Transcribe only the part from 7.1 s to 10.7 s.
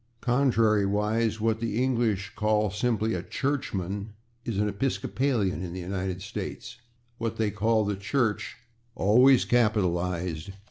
what they call the /Church/ (always capitalized!)